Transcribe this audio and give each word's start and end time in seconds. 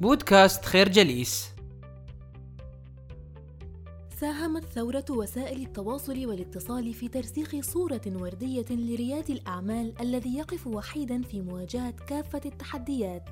بودكاست 0.00 0.64
خير 0.64 0.88
جليس 0.88 1.48
ساهمت 4.20 4.64
ثورة 4.64 5.04
وسائل 5.10 5.62
التواصل 5.62 6.26
والاتصال 6.26 6.94
في 6.94 7.08
ترسيخ 7.08 7.60
صورة 7.60 8.00
وردية 8.06 8.64
لرياد 8.70 9.30
الأعمال 9.30 10.00
الذي 10.00 10.36
يقف 10.36 10.66
وحيدا 10.66 11.22
في 11.22 11.40
مواجهة 11.40 11.90
كافة 11.90 12.40
التحديات 12.46 13.28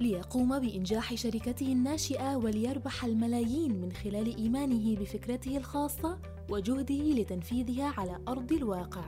ليقوم 0.00 0.58
بإنجاح 0.58 1.14
شركته 1.14 1.72
الناشئة 1.72 2.36
وليربح 2.36 3.04
الملايين 3.04 3.80
من 3.80 3.92
خلال 3.92 4.36
إيمانه 4.36 4.96
بفكرته 4.96 5.56
الخاصة 5.56 6.18
وجهده 6.50 6.94
لتنفيذها 6.94 7.94
على 7.96 8.18
أرض 8.28 8.52
الواقع. 8.52 9.04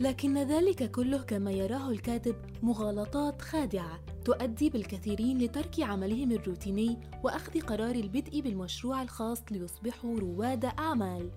لكن 0.00 0.38
ذلك 0.38 0.90
كله 0.90 1.22
كما 1.22 1.50
يراه 1.50 1.90
الكاتب 1.90 2.36
مغالطات 2.62 3.42
خادعة 3.42 4.15
تؤدي 4.26 4.70
بالكثيرين 4.70 5.38
لترك 5.38 5.80
عملهم 5.80 6.32
الروتيني 6.32 6.98
وأخذ 7.24 7.60
قرار 7.60 7.94
البدء 7.94 8.40
بالمشروع 8.40 9.02
الخاص 9.02 9.42
ليصبحوا 9.50 10.18
رواد 10.18 10.64
أعمال. 10.64 11.30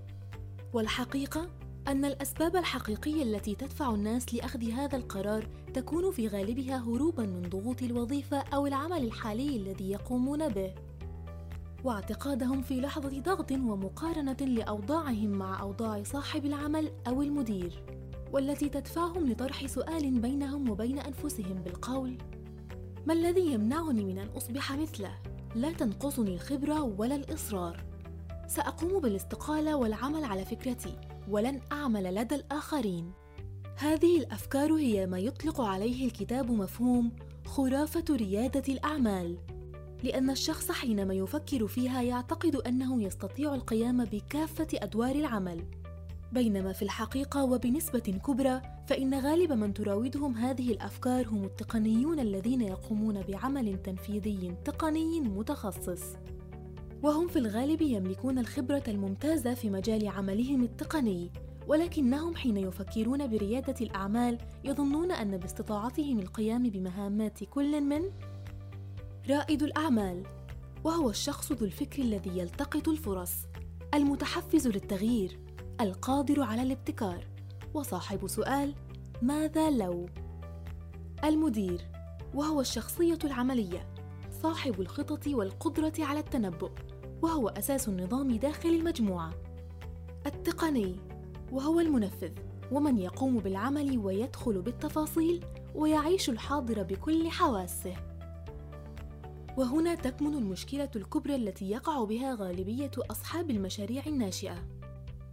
والحقيقة 0.74 1.50
أن 1.88 2.06
الأسباب 2.06 2.56
الحقيقية 2.56 3.24
التي 3.24 3.56
تدفع 3.56 3.94
الناس 3.94 4.34
لأخذ 4.34 4.72
هذا 4.72 4.98
القرار 4.98 5.48
تكون 5.74 6.12
في 6.12 6.28
غالبها 6.28 6.78
هروبا 6.78 7.24
من 7.24 7.42
ضغوط 7.42 7.84
الوظيفة 7.84 8.38
أو 8.38 8.68
العمل 8.68 9.04
الحالي 9.04 9.58
الذي 9.58 9.92
يقومون 9.92 10.50
به. 10.50 10.74
واعتقادهم 11.84 12.62
في 12.62 12.82
لحظة 12.82 13.20
ضغط 13.20 13.52
ومقارنة 13.52 14.38
لأوضاعهم 14.42 15.30
مع 15.30 15.62
أوضاع 15.62 16.04
صاحب 16.04 16.46
العمل 16.46 16.92
أو 17.08 17.22
المدير 17.22 17.84
والتي 18.34 18.70
تدفعهم 18.70 19.32
لطرح 19.32 19.66
سؤال 19.66 20.20
بينهم 20.20 20.70
وبين 20.70 21.00
أنفسهم 21.00 21.54
بالقول 21.54 22.18
ما 23.10 23.16
الذي 23.16 23.54
يمنعني 23.54 24.06
من 24.06 24.18
أن 24.18 24.28
أصبح 24.28 24.72
مثله؟ 24.72 25.12
لا 25.56 25.72
تنقصني 25.72 26.34
الخبرة 26.34 26.82
ولا 26.82 27.16
الإصرار. 27.16 27.84
سأقوم 28.48 29.00
بالاستقالة 29.00 29.76
والعمل 29.76 30.24
على 30.24 30.46
فكرتي 30.46 30.94
ولن 31.30 31.62
أعمل 31.72 32.16
لدى 32.16 32.36
الآخرين. 32.36 33.12
هذه 33.76 34.18
الأفكار 34.18 34.74
هي 34.74 35.08
ما 35.08 35.20
يطلق 35.20 35.62
عليه 35.62 36.06
الكتاب 36.06 36.52
مفهوم 36.52 37.12
خرافة 37.46 38.06
ريادة 38.10 38.74
الأعمال. 38.74 39.38
لأن 40.04 40.30
الشخص 40.30 40.72
حينما 40.72 41.14
يفكر 41.14 41.68
فيها 41.68 42.02
يعتقد 42.02 42.56
أنه 42.56 43.04
يستطيع 43.04 43.56
القيام 43.56 44.06
بكافة 44.06 44.68
أدوار 44.74 45.16
العمل. 45.16 45.64
بينما 46.32 46.74
في 46.74 46.82
الحقيقة 46.82 47.44
وبنسبة 47.44 48.20
كبرى 48.28 48.62
فإن 48.90 49.20
غالب 49.20 49.52
من 49.52 49.74
تراودهم 49.74 50.36
هذه 50.36 50.72
الأفكار 50.72 51.28
هم 51.28 51.44
التقنيون 51.44 52.20
الذين 52.20 52.62
يقومون 52.62 53.22
بعمل 53.22 53.82
تنفيذي 53.82 54.56
تقني 54.66 55.22
متخصص. 55.22 56.04
وهم 57.04 57.28
في 57.28 57.40
الغالب 57.40 57.82
يملكون 57.82 58.40
الخبرة 58.40 58.84
الممتازة 58.88 59.54
في 59.54 59.70
مجال 59.70 60.08
عملهم 60.08 60.64
التقني 60.64 61.32
ولكنهم 61.68 62.36
حين 62.36 62.58
يفكرون 62.58 63.28
بريادة 63.28 63.76
الأعمال 63.82 64.38
يظنون 64.64 65.12
أن 65.12 65.38
باستطاعتهم 65.38 66.20
القيام 66.20 66.64
بمهامات 66.64 67.44
كل 67.44 67.82
من؟ 67.82 68.02
رائد 69.30 69.64
الأعمال 69.64 70.24
وهو 70.84 71.10
الشخص 71.10 71.52
ذو 71.52 71.66
الفكر 71.66 72.02
الذي 72.02 72.40
يلتقط 72.40 72.90
الفرص 72.90 73.34
المتحفز 73.94 74.68
للتغيير 74.68 75.40
القادر 75.82 76.42
على 76.42 76.62
الابتكار. 76.62 77.39
وصاحب 77.74 78.28
سؤال 78.28 78.76
ماذا 79.22 79.70
لو؟ 79.70 80.10
المدير 81.24 81.82
وهو 82.34 82.62
الشخصية 82.62 83.20
العملية 83.24 83.88
صاحب 84.42 84.82
الخطط 84.82 85.28
والقدرة 85.28 85.94
على 86.00 86.20
التنبؤ 86.20 86.72
وهو 87.22 87.48
أساس 87.48 87.90
النظام 87.90 88.36
داخل 88.36 88.70
المجموعة. 88.70 89.34
التقني 90.26 90.96
وهو 91.52 91.80
المنفذ 91.80 92.32
ومن 92.72 92.98
يقوم 92.98 93.38
بالعمل 93.38 93.98
ويدخل 93.98 94.62
بالتفاصيل 94.62 95.46
ويعيش 95.76 96.30
الحاضر 96.30 96.84
بكل 96.84 97.30
حواسه. 97.30 97.96
وهنا 99.58 99.96
تكمن 99.96 100.34
المشكلة 100.34 100.90
الكبرى 100.96 101.36
التي 101.36 101.70
يقع 101.70 102.04
بها 102.04 102.36
غالبية 102.36 102.92
أصحاب 103.12 103.50
المشاريع 103.50 104.04
الناشئة. 104.08 104.79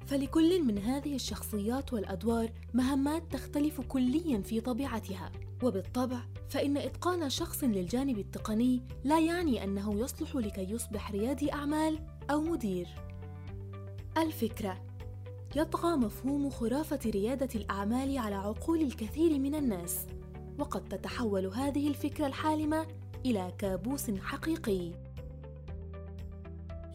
فلكل 0.07 0.65
من 0.65 0.79
هذه 0.79 1.15
الشخصيات 1.15 1.93
والأدوار 1.93 2.53
مهمات 2.75 3.33
تختلف 3.33 3.81
كليا 3.81 4.41
في 4.41 4.61
طبيعتها. 4.61 5.33
وبالطبع 5.63 6.19
فإن 6.49 6.77
إتقان 6.77 7.31
شخص 7.31 7.65
للجانب 7.65 8.19
التقني 8.19 8.83
لا 9.05 9.21
يعني 9.21 9.65
أنه 9.65 10.01
يصلح 10.01 10.37
لكي 10.37 10.71
يصبح 10.71 11.11
ريادي 11.11 11.53
أعمال 11.53 11.99
أو 12.31 12.41
مدير. 12.41 12.89
الفكرة 14.19 14.83
يطغى 15.57 15.97
مفهوم 15.97 16.51
خرافة 16.51 17.01
ريادة 17.07 17.49
الأعمال 17.55 18.19
على 18.19 18.35
عقول 18.35 18.81
الكثير 18.81 19.39
من 19.39 19.55
الناس 19.55 20.07
وقد 20.59 20.89
تتحول 20.89 21.47
هذه 21.47 21.89
الفكرة 21.89 22.27
الحالمة 22.27 22.87
إلى 23.27 23.53
كابوس 23.59 24.11
حقيقي. 24.11 25.06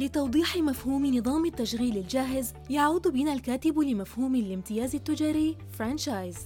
لتوضيح 0.01 0.57
مفهوم 0.57 1.05
نظام 1.05 1.45
التشغيل 1.45 1.97
الجاهز 1.97 2.53
يعود 2.69 3.07
بنا 3.07 3.33
الكاتب 3.33 3.79
لمفهوم 3.79 4.35
الامتياز 4.35 4.95
التجاري 4.95 5.57
franchise 5.71 6.37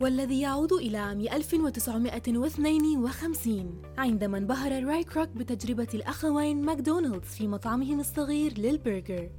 والذي 0.00 0.40
يعود 0.40 0.72
إلى 0.72 0.98
عام 0.98 1.20
1952 1.20 3.82
عندما 3.98 4.38
انبهر 4.38 4.84
راي 4.84 5.04
كروك 5.04 5.28
بتجربة 5.28 5.88
الأخوين 5.94 6.62
ماكدونالدز 6.62 7.28
في 7.28 7.48
مطعمهم 7.48 8.00
الصغير 8.00 8.58
للبرجر. 8.58 9.30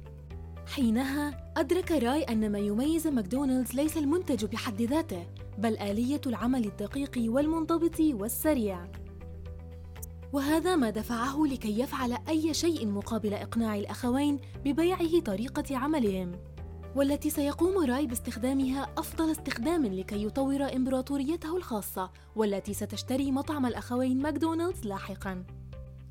حينها 0.66 1.52
أدرك 1.56 1.92
راي 1.92 2.22
أن 2.22 2.52
ما 2.52 2.58
يميز 2.58 3.06
ماكدونالدز 3.06 3.74
ليس 3.74 3.96
المنتج 3.96 4.44
بحد 4.44 4.82
ذاته 4.82 5.26
بل 5.58 5.78
آلية 5.78 6.20
العمل 6.26 6.64
الدقيق 6.64 7.12
والمنضبط 7.18 8.00
والسريع. 8.00 8.86
وهذا 10.32 10.76
ما 10.76 10.90
دفعه 10.90 11.44
لكي 11.46 11.80
يفعل 11.80 12.18
أي 12.28 12.54
شيء 12.54 12.86
مقابل 12.86 13.34
إقناع 13.34 13.76
الأخوين 13.76 14.38
ببيعه 14.64 15.20
طريقة 15.20 15.76
عملهم 15.76 16.32
والتي 16.96 17.30
سيقوم 17.30 17.84
راي 17.90 18.06
باستخدامها 18.06 18.88
أفضل 18.98 19.30
استخدام 19.30 19.86
لكي 19.86 20.24
يطور 20.24 20.76
إمبراطوريته 20.76 21.56
الخاصة 21.56 22.10
والتي 22.36 22.74
ستشتري 22.74 23.32
مطعم 23.32 23.66
الأخوين 23.66 24.22
ماكدونالدز 24.22 24.86
لاحقاً. 24.86 25.44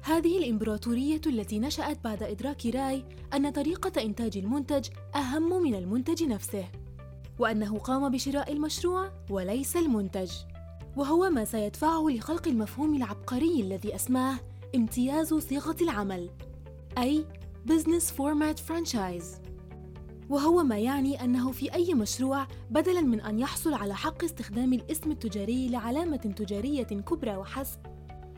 هذه 0.01 0.37
الإمبراطورية 0.37 1.21
التي 1.27 1.59
نشأت 1.59 2.03
بعد 2.03 2.23
إدراك 2.23 2.65
رأي 2.65 3.03
أن 3.33 3.49
طريقة 3.49 4.01
إنتاج 4.01 4.37
المنتج 4.37 4.89
أهم 5.15 5.63
من 5.63 5.75
المنتج 5.75 6.23
نفسه 6.23 6.65
وأنه 7.39 7.77
قام 7.77 8.11
بشراء 8.11 8.53
المشروع 8.53 9.11
وليس 9.29 9.77
المنتج. 9.77 10.31
وهو 10.97 11.29
ما 11.29 11.45
سيدفعه 11.45 12.07
لخلق 12.09 12.47
المفهوم 12.47 12.95
العبقري 12.95 13.61
الذي 13.61 13.95
أسماه 13.95 14.39
امتياز 14.75 15.33
صيغة 15.33 15.75
العمل 15.81 16.29
أي 16.97 17.25
Business 17.67 18.03
Format 18.03 18.57
Franchise. 18.69 19.25
وهو 20.29 20.63
ما 20.63 20.77
يعني 20.79 21.23
أنه 21.23 21.51
في 21.51 21.73
أي 21.73 21.93
مشروع 21.93 22.47
بدلاً 22.71 23.01
من 23.01 23.21
أن 23.21 23.39
يحصل 23.39 23.73
على 23.73 23.95
حق 23.95 24.23
استخدام 24.23 24.73
الاسم 24.73 25.11
التجاري 25.11 25.69
لعلامة 25.69 26.17
تجارية 26.17 26.83
كبرى 26.83 27.37
وحسب 27.37 27.79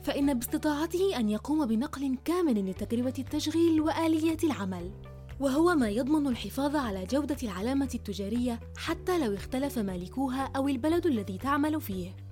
فإن 0.04 0.34
باستطاعته 0.34 1.20
أن 1.20 1.30
يقوم 1.30 1.66
بنقل 1.66 2.18
كامل 2.26 2.70
لتجربة 2.70 3.14
التشغيل 3.20 3.82
وآليات 3.82 4.44
العمل. 4.44 4.92
وهو 5.40 5.76
ما 5.76 5.90
يضمن 5.90 6.28
الحفاظ 6.28 6.76
على 6.76 7.06
جودة 7.06 7.38
العلامة 7.44 7.90
التجارية 7.96 8.60
حتى 8.78 9.26
لو 9.26 9.34
اختلف 9.34 9.80
مالكوها 9.80 10.52
أو 10.56 10.68
البلد 10.68 11.06
الذي 11.06 11.38
تعمل 11.38 11.82
فيه. 11.82 12.29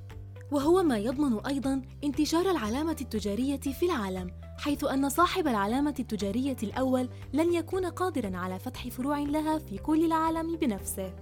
وهو 0.52 0.84
ما 0.84 0.98
يضمن 0.98 1.46
أيضا 1.46 1.82
انتشار 2.04 2.52
العلامة 2.52 2.98
التجارية 3.02 3.60
في 3.60 3.86
العالم 3.86 4.32
حيث 4.58 4.84
أن 4.84 5.10
صاحب 5.10 5.48
العلامة 5.48 5.96
التجارية 6.00 6.58
الأول 6.64 7.10
لن 7.34 7.54
يكون 7.54 7.86
قادرا 7.86 8.38
على 8.38 8.60
فتح 8.60 8.88
فروع 8.88 9.20
لها 9.20 9.58
في 9.58 9.78
كل 9.78 10.06
العالم 10.06 10.56
بنفسه. 10.56 11.14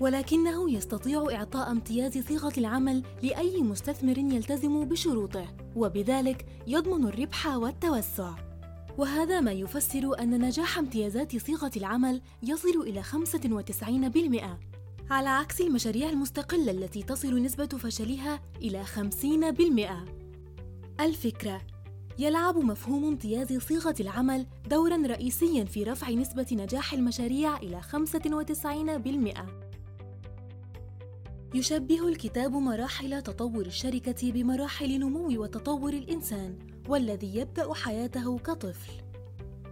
ولكنه 0.00 0.70
يستطيع 0.70 1.26
إعطاء 1.32 1.70
امتياز 1.70 2.18
صيغة 2.18 2.52
العمل 2.58 3.02
لأي 3.22 3.62
مستثمر 3.62 4.18
يلتزم 4.18 4.84
بشروطه 4.84 5.46
وبذلك 5.76 6.46
يضمن 6.66 7.06
الربح 7.06 7.46
والتوسع. 7.46 8.34
وهذا 8.98 9.40
ما 9.40 9.52
يفسر 9.52 10.20
أن 10.20 10.44
نجاح 10.44 10.78
امتيازات 10.78 11.36
صيغة 11.36 11.70
العمل 11.76 12.22
يصل 12.42 12.80
إلى 12.86 13.02
95% 13.02 14.69
على 15.10 15.28
عكس 15.28 15.60
المشاريع 15.60 16.10
المستقلة 16.10 16.70
التي 16.70 17.02
تصل 17.02 17.42
نسبة 17.42 17.66
فشلها 17.66 18.40
إلى 18.62 18.84
50%. 18.84 21.00
الفكرة 21.00 21.60
يلعب 22.18 22.58
مفهوم 22.58 23.04
امتياز 23.04 23.52
صيغة 23.52 23.94
العمل 24.00 24.46
دورًا 24.68 25.06
رئيسيًا 25.06 25.64
في 25.64 25.84
رفع 25.84 26.10
نسبة 26.10 26.46
نجاح 26.52 26.92
المشاريع 26.92 27.56
إلى 27.56 27.82
95%. 27.82 29.46
يشبه 31.54 32.08
الكتاب 32.08 32.52
مراحل 32.52 33.22
تطور 33.22 33.66
الشركة 33.66 34.32
بمراحل 34.32 34.98
نمو 34.98 35.42
وتطور 35.42 35.92
الإنسان 35.92 36.58
والذي 36.88 37.36
يبدأ 37.36 37.74
حياته 37.74 38.38
كطفل. 38.38 39.09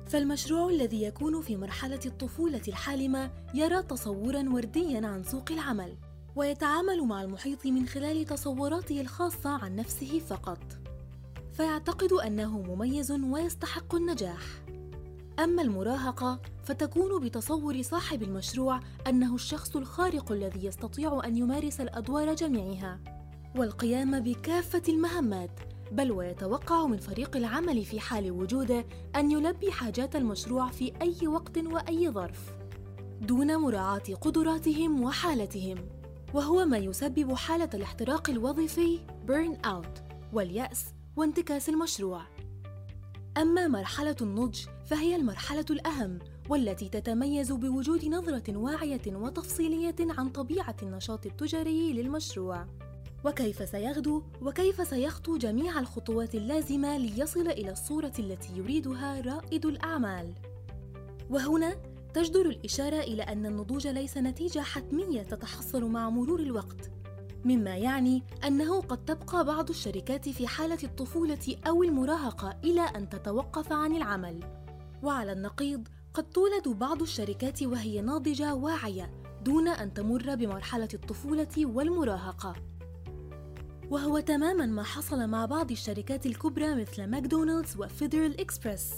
فالمشروع 0.08 0.70
الذي 0.70 1.02
يكون 1.02 1.42
في 1.42 1.56
مرحلة 1.56 2.00
الطفولة 2.06 2.62
الحالمة 2.68 3.30
يرى 3.54 3.82
تصورا 3.82 4.48
ورديا 4.48 5.06
عن 5.06 5.22
سوق 5.22 5.52
العمل، 5.52 5.96
ويتعامل 6.36 7.02
مع 7.02 7.22
المحيط 7.22 7.66
من 7.66 7.86
خلال 7.86 8.24
تصوراته 8.24 9.00
الخاصة 9.00 9.50
عن 9.50 9.76
نفسه 9.76 10.18
فقط. 10.18 10.58
فيعتقد 11.52 12.12
أنه 12.12 12.60
مميز 12.60 13.12
ويستحق 13.12 13.94
النجاح. 13.94 14.42
أما 15.38 15.62
المراهقة 15.62 16.40
فتكون 16.64 17.20
بتصور 17.24 17.82
صاحب 17.82 18.22
المشروع 18.22 18.80
أنه 19.06 19.34
الشخص 19.34 19.76
الخارق 19.76 20.32
الذي 20.32 20.66
يستطيع 20.66 21.20
أن 21.24 21.36
يمارس 21.36 21.80
الأدوار 21.80 22.34
جميعها 22.34 23.00
والقيام 23.56 24.20
بكافة 24.20 24.82
المهمات 24.88 25.60
بل 25.92 26.12
ويتوقع 26.12 26.86
من 26.86 26.96
فريق 26.96 27.36
العمل 27.36 27.84
في 27.84 28.00
حال 28.00 28.30
وجوده 28.30 28.84
أن 29.16 29.30
يلبي 29.30 29.72
حاجات 29.72 30.16
المشروع 30.16 30.70
في 30.70 30.92
أي 31.02 31.28
وقت 31.28 31.58
وأي 31.58 32.10
ظرف 32.10 32.52
دون 33.20 33.56
مراعاة 33.56 34.14
قدراتهم 34.20 35.02
وحالتهم. 35.02 35.78
وهو 36.34 36.64
ما 36.64 36.78
يسبب 36.78 37.34
حالة 37.34 37.70
الاحتراق 37.74 38.30
الوظيفي 38.30 38.98
burn 39.26 39.66
out 39.66 40.00
واليأس 40.32 40.84
وانتكاس 41.16 41.68
المشروع. 41.68 42.22
أما 43.36 43.68
مرحلة 43.68 44.16
النضج 44.20 44.58
فهي 44.86 45.16
المرحلة 45.16 45.64
الأهم 45.70 46.18
والتي 46.48 46.88
تتميز 46.88 47.52
بوجود 47.52 48.04
نظرة 48.04 48.56
واعية 48.56 49.00
وتفصيلية 49.06 49.96
عن 50.00 50.28
طبيعة 50.28 50.76
النشاط 50.82 51.26
التجاري 51.26 51.92
للمشروع. 51.92 52.66
وكيف 53.24 53.68
سيغدو 53.68 54.22
وكيف 54.42 54.88
سيخطو 54.88 55.36
جميع 55.36 55.80
الخطوات 55.80 56.34
اللازمة 56.34 56.98
ليصل 56.98 57.48
إلى 57.48 57.72
الصورة 57.72 58.12
التي 58.18 58.56
يريدها 58.56 59.20
رائد 59.20 59.66
الأعمال. 59.66 60.34
وهنا 61.30 61.76
تجدر 62.14 62.46
الإشارة 62.46 63.00
إلى 63.00 63.22
أن 63.22 63.46
النضوج 63.46 63.86
ليس 63.86 64.18
نتيجة 64.18 64.60
حتمية 64.60 65.22
تتحصل 65.22 65.84
مع 65.84 66.10
مرور 66.10 66.40
الوقت، 66.40 66.90
مما 67.44 67.76
يعني 67.76 68.22
أنه 68.46 68.80
قد 68.80 69.04
تبقى 69.04 69.44
بعض 69.44 69.68
الشركات 69.68 70.28
في 70.28 70.46
حالة 70.46 70.78
الطفولة 70.84 71.56
أو 71.66 71.82
المراهقة 71.82 72.56
إلى 72.64 72.80
أن 72.80 73.08
تتوقف 73.08 73.72
عن 73.72 73.96
العمل. 73.96 74.40
وعلى 75.02 75.32
النقيض، 75.32 75.88
قد 76.14 76.30
تولد 76.30 76.68
بعض 76.68 77.02
الشركات 77.02 77.62
وهي 77.62 78.00
ناضجة 78.00 78.54
واعية 78.54 79.10
دون 79.44 79.68
أن 79.68 79.94
تمر 79.94 80.34
بمرحلة 80.34 80.88
الطفولة 80.94 81.66
والمراهقة. 81.66 82.54
وهو 83.90 84.18
تماما 84.20 84.66
ما 84.66 84.82
حصل 84.82 85.26
مع 85.26 85.46
بعض 85.46 85.70
الشركات 85.70 86.26
الكبرى 86.26 86.74
مثل 86.74 87.06
ماكدونالدز 87.06 87.76
وفيدرال 87.76 88.40
إكسبرس 88.40 88.92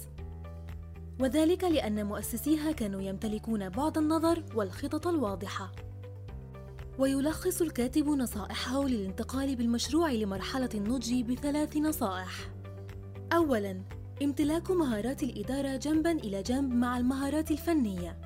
وذلك 1.20 1.64
لأن 1.64 2.06
مؤسسيها 2.06 2.72
كانوا 2.72 3.00
يمتلكون 3.02 3.68
بعض 3.68 3.98
النظر 3.98 4.44
والخطط 4.54 5.06
الواضحة. 5.06 5.72
ويلخص 6.98 7.62
الكاتب 7.62 8.08
نصائحه 8.08 8.84
للانتقال 8.84 9.56
بالمشروع 9.56 10.12
لمرحلة 10.12 10.68
النضج 10.74 11.20
بثلاث 11.20 11.76
نصائح. 11.76 12.50
أولاً 13.32 13.82
امتلاك 14.22 14.70
مهارات 14.70 15.22
الإدارة 15.22 15.76
جنباً 15.76 16.12
إلى 16.12 16.42
جنب 16.42 16.72
مع 16.72 16.98
المهارات 16.98 17.50
الفنية. 17.50 18.20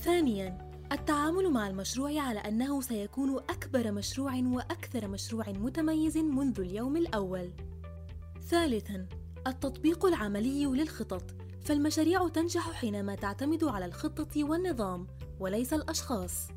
ثانياً 0.00 0.65
التعامل 0.92 1.50
مع 1.50 1.68
المشروع 1.68 2.20
على 2.20 2.38
أنه 2.40 2.80
سيكون 2.80 3.36
أكبر 3.36 3.92
مشروع 3.92 4.32
وأكثر 4.36 5.08
مشروع 5.08 5.48
متميز 5.48 6.16
منذ 6.16 6.60
اليوم 6.60 6.96
الأول. 6.96 7.50
ثالثاً، 8.48 9.06
التطبيق 9.46 10.06
العملي 10.06 10.64
للخطط، 10.64 11.24
فالمشاريع 11.62 12.28
تنجح 12.28 12.72
حينما 12.72 13.14
تعتمد 13.14 13.64
على 13.64 13.84
الخطة 13.84 14.44
والنظام 14.44 15.06
وليس 15.40 15.72
الأشخاص. 15.72 16.48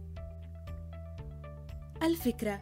الفكرة 2.04 2.62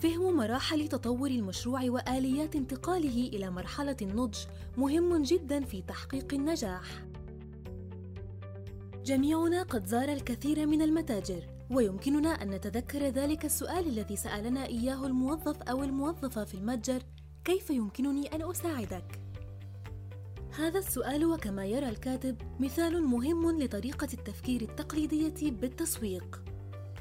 فهم 0.00 0.36
مراحل 0.36 0.88
تطور 0.88 1.30
المشروع 1.30 1.80
وآليات 1.84 2.56
انتقاله 2.56 3.28
إلى 3.28 3.50
مرحلة 3.50 3.96
النضج 4.02 4.38
مهم 4.76 5.22
جدا 5.22 5.64
في 5.64 5.82
تحقيق 5.82 6.34
النجاح. 6.34 7.09
جميعنا 9.10 9.62
قد 9.62 9.86
زار 9.86 10.08
الكثير 10.08 10.66
من 10.66 10.82
المتاجر 10.82 11.42
ويمكننا 11.70 12.28
أن 12.28 12.50
نتذكر 12.50 12.98
ذلك 12.98 13.44
السؤال 13.44 13.88
الذي 13.88 14.16
سألنا 14.16 14.66
إياه 14.66 15.06
الموظف 15.06 15.62
أو 15.62 15.82
الموظفة 15.84 16.44
في 16.44 16.54
المتجر 16.54 17.02
كيف 17.44 17.70
يمكنني 17.70 18.34
أن 18.34 18.50
أساعدك؟ 18.50 19.20
هذا 20.58 20.78
السؤال 20.78 21.24
وكما 21.24 21.66
يرى 21.66 21.88
الكاتب 21.88 22.36
مثال 22.60 23.02
مهم 23.02 23.62
لطريقة 23.62 24.08
التفكير 24.14 24.62
التقليدية 24.62 25.50
بالتسويق 25.50 26.42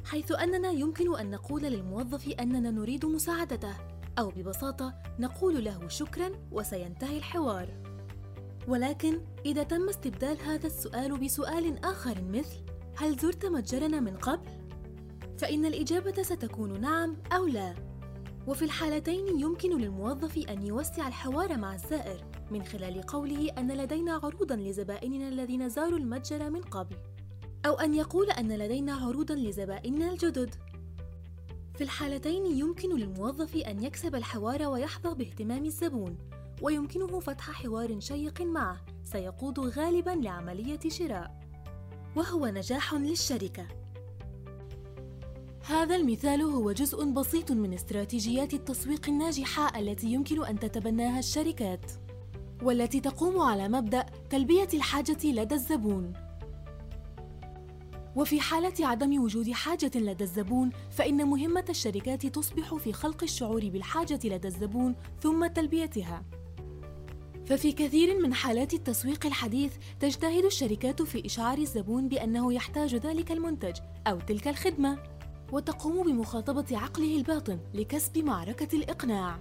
حيث 0.06 0.32
أننا 0.32 0.72
يمكن 0.72 1.20
أن 1.20 1.32
نقول 1.32 1.62
للموظف 1.62 2.28
أننا 2.40 2.72
نريد 2.72 3.06
مساعدته 3.06 3.76
أو 4.20 4.30
ببساطة 4.30 4.94
نقول 5.20 5.64
له 5.64 5.88
شكرا 5.88 6.32
وسينتهي 6.52 7.18
الحوار 7.18 7.89
ولكن 8.70 9.22
إذا 9.46 9.64
تم 9.64 9.90
استبدال 9.90 10.42
هذا 10.42 10.68
السؤال 10.68 11.18
بسؤال 11.20 11.86
آخر 11.86 12.22
مثل 12.22 12.58
هل 12.98 13.18
زرت 13.18 13.46
متجرنا 13.46 14.00
من 14.00 14.18
قبل؟ 14.18 14.50
فإن 15.38 15.66
الإجابة 15.66 16.24
ستكون 16.24 16.82
نعم 16.82 17.18
أو 17.32 17.48
لا. 17.48 17.76
وفي 18.48 18.66
الحالتين 18.66 19.40
يمكن 19.40 19.78
للموظف 19.78 20.38
أن 20.38 20.66
يوسع 20.66 21.08
الحوار 21.08 21.58
مع 21.58 21.76
الزائر 21.76 22.26
من 22.52 22.64
خلال 22.64 23.02
قوله 23.02 23.52
أن 23.58 23.72
لدينا 23.72 24.14
عروضا 24.14 24.56
لزبائننا 24.56 25.30
الذين 25.30 25.70
زاروا 25.70 26.00
المتجر 26.00 26.50
من 26.50 26.62
قبل 26.62 26.96
أو 27.66 27.74
أن 27.74 27.94
يقول 27.94 28.32
أن 28.32 28.52
لدينا 28.52 28.94
عروضا 28.94 29.36
لزبائننا 29.36 30.12
الجدد. 30.12 30.56
في 31.76 31.84
الحالتين 31.84 32.46
يمكن 32.46 32.98
للموظف 32.98 33.56
أن 33.56 33.84
يكسب 33.84 34.16
الحوار 34.16 34.68
ويحظى 34.68 35.16
باهتمام 35.16 35.66
الزبون. 35.66 36.18
ويمكنه 36.62 37.20
فتح 37.20 37.52
حوار 37.52 38.00
شيق 38.00 38.42
معه 38.42 38.78
سيقود 39.04 39.60
غالبا 39.60 40.10
لعملية 40.10 40.80
شراء. 40.88 41.40
وهو 42.16 42.46
نجاح 42.46 42.94
للشركة. 42.94 43.68
هذا 45.66 45.96
المثال 45.96 46.42
هو 46.42 46.72
جزء 46.72 47.06
بسيط 47.06 47.52
من 47.52 47.74
استراتيجيات 47.74 48.54
التسويق 48.54 49.10
الناجحة 49.10 49.80
التي 49.80 50.08
يمكن 50.08 50.46
أن 50.46 50.60
تتبناها 50.60 51.20
الشركات 51.20 51.92
والتي 52.64 53.00
تقوم 53.00 53.40
على 53.42 53.70
مبدأ 53.70 54.06
تلبية 54.30 54.68
الحاجة 54.74 55.26
لدى 55.26 55.56
الزبون. 55.56 56.14
وفي 58.16 58.42
حالة 58.42 58.88
عدم 58.88 59.24
وجود 59.24 59.52
حاجة 59.52 59.92
لدى 59.96 60.24
الزبون 60.24 60.70
فإن 60.92 61.28
مهمة 61.28 61.66
الشركات 61.70 62.26
تصبح 62.26 62.76
في 62.76 62.94
خلق 62.94 63.24
الشعور 63.24 63.70
بالحاجة 63.70 64.20
لدى 64.24 64.48
الزبون 64.48 64.96
ثم 65.22 65.48
تلبيتها. 65.48 66.24
ففي 67.50 67.72
كثير 67.72 68.20
من 68.20 68.34
حالات 68.34 68.74
التسويق 68.74 69.26
الحديث 69.26 69.74
تجتهد 70.00 70.46
الشركات 70.46 71.02
في 71.02 71.26
إشعار 71.26 71.58
الزبون 71.58 72.08
بأنه 72.08 72.54
يحتاج 72.54 72.96
ذلك 72.96 73.32
المنتج 73.32 73.76
أو 74.08 74.20
تلك 74.20 74.48
الخدمة 74.48 74.98
وتقوم 75.52 76.04
بمخاطبة 76.04 76.66
عقله 76.78 77.18
الباطن 77.18 77.60
لكسب 77.74 78.18
معركة 78.18 78.76
الإقناع 78.76 79.40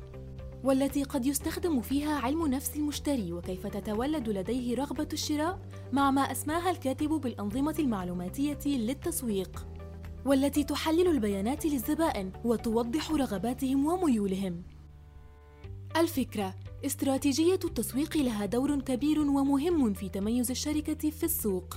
والتي 0.65 1.03
قد 1.05 1.27
يستخدم 1.27 1.81
فيها 1.81 2.15
علم 2.15 2.47
نفس 2.47 2.77
المشتري 2.77 3.33
وكيف 3.33 3.67
تتولد 3.67 4.29
لديه 4.29 4.77
رغبة 4.77 5.09
الشراء 5.13 5.59
مع 5.93 6.11
ما 6.11 6.23
أسماها 6.23 6.71
الكاتب 6.71 7.09
بالأنظمة 7.09 7.75
المعلوماتية 7.79 8.59
للتسويق 8.67 9.67
والتي 10.27 10.65
تحلل 10.65 11.07
البيانات 11.07 11.67
للزبائن 11.67 12.33
وتوضح 12.45 13.11
رغباتهم 13.11 13.87
وميولهم. 13.87 14.63
الفكرة 15.97 16.55
استراتيجية 16.85 17.61
التسويق 17.65 18.17
لها 18.17 18.47
دور 18.47 18.81
كبير 18.81 19.21
ومهم 19.21 19.93
في 19.93 20.09
تميز 20.09 20.51
الشركة 20.51 21.11
في 21.11 21.25
السوق. 21.25 21.75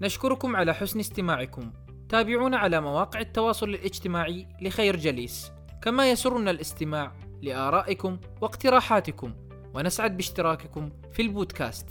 نشكركم 0.00 0.56
على 0.56 0.74
حسن 0.74 1.00
استماعكم. 1.00 1.72
تابعونا 2.08 2.56
على 2.56 2.80
مواقع 2.80 3.20
التواصل 3.20 3.68
الاجتماعي 3.68 4.46
لخير 4.62 4.96
جليس، 4.96 5.50
كما 5.82 6.10
يسرنا 6.10 6.50
الاستماع 6.50 7.16
لآرائكم 7.42 8.18
واقتراحاتكم، 8.40 9.34
ونسعد 9.74 10.16
باشتراككم 10.16 10.90
في 11.12 11.22
البودكاست. 11.22 11.86